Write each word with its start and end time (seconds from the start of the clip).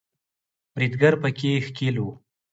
بریدګر 0.73 1.13
په 1.21 1.29
کې 1.37 1.63
ښکیل 1.65 1.95
وو 1.99 2.13